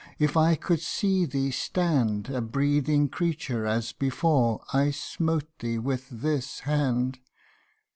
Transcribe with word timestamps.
If 0.17 0.35
I 0.35 0.55
could 0.55 0.79
see 0.81 1.25
thee 1.25 1.51
stand, 1.51 2.27
A 2.31 2.41
breathing 2.41 3.07
creature, 3.07 3.67
as 3.67 3.91
before 3.91 4.63
I 4.73 4.89
smote 4.89 5.59
thee 5.59 5.77
with 5.77 6.09
this 6.09 6.61
hand. 6.61 7.19